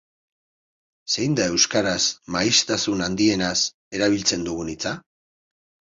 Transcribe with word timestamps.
Zein 1.15 1.35
da 1.39 1.45
euskaraz 1.57 2.01
maiztasun 2.37 3.07
handienaz 3.09 3.55
erabiltzen 3.99 4.49
dugun 4.49 4.73
hitza? 4.75 4.99